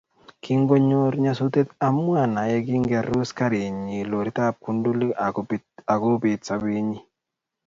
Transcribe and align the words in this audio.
Kingonyor 0.43 1.11
nyasutiet 1.23 1.69
Amwana 1.87 2.39
yekingerus 2.51 3.29
garinyi 3.37 3.99
loritab 4.11 4.53
kundulik 4.63 5.11
akobet 5.93 6.39
sobenyi 6.47 6.99